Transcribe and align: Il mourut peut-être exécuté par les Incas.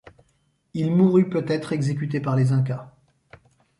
Il 0.73 0.89
mourut 0.95 1.29
peut-être 1.29 1.73
exécuté 1.73 2.19
par 2.19 2.35
les 2.35 2.53
Incas. 2.53 2.91